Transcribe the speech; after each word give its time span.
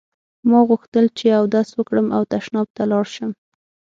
ما 0.49 0.59
غوښتل 0.69 1.05
چې 1.17 1.25
اودس 1.39 1.69
وکړم 1.77 2.07
او 2.17 2.21
تشناب 2.33 2.67
ته 2.75 2.83
لاړ 2.91 3.05
شم. 3.15 3.31